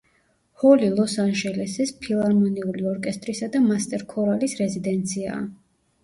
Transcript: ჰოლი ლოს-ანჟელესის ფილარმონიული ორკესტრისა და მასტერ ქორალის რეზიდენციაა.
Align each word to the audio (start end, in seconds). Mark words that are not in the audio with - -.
ჰოლი 0.61 0.85
ლოს-ანჟელესის 0.99 1.91
ფილარმონიული 2.05 2.85
ორკესტრისა 2.91 3.49
და 3.57 3.61
მასტერ 3.65 4.05
ქორალის 4.15 4.57
რეზიდენციაა. 4.63 5.43